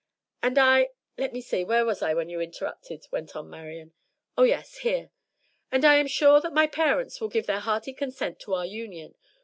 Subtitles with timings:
[0.41, 3.93] "'And I' let me see, where was I when you interrupted?" went on Marian.
[4.35, 5.11] "Oh, yes, here
[5.71, 9.13] "'And I am sure that my parents will give their hearty consent to our union.